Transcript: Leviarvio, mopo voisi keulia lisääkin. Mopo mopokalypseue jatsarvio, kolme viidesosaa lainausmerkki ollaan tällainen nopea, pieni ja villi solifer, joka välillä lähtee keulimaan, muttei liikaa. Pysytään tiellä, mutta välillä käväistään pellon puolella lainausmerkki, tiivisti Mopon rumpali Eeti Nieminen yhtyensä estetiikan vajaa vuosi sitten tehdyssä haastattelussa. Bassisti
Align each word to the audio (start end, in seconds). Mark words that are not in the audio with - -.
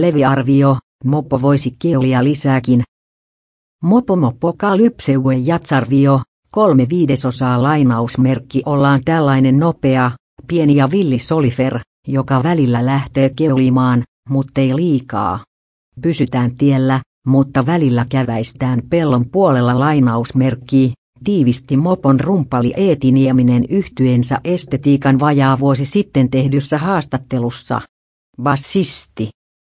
Leviarvio, 0.00 0.76
mopo 1.04 1.42
voisi 1.42 1.76
keulia 1.78 2.24
lisääkin. 2.24 2.82
Mopo 3.82 4.16
mopokalypseue 4.16 5.36
jatsarvio, 5.36 6.20
kolme 6.50 6.86
viidesosaa 6.88 7.62
lainausmerkki 7.62 8.62
ollaan 8.66 9.00
tällainen 9.04 9.58
nopea, 9.58 10.10
pieni 10.46 10.76
ja 10.76 10.90
villi 10.90 11.18
solifer, 11.18 11.80
joka 12.08 12.42
välillä 12.42 12.86
lähtee 12.86 13.30
keulimaan, 13.36 14.02
muttei 14.28 14.76
liikaa. 14.76 15.44
Pysytään 16.02 16.56
tiellä, 16.56 17.00
mutta 17.26 17.66
välillä 17.66 18.06
käväistään 18.08 18.82
pellon 18.90 19.30
puolella 19.30 19.78
lainausmerkki, 19.78 20.92
tiivisti 21.24 21.76
Mopon 21.76 22.20
rumpali 22.20 22.72
Eeti 22.76 23.12
Nieminen 23.12 23.64
yhtyensä 23.68 24.40
estetiikan 24.44 25.20
vajaa 25.20 25.58
vuosi 25.58 25.86
sitten 25.86 26.30
tehdyssä 26.30 26.78
haastattelussa. 26.78 27.80
Bassisti 28.42 29.35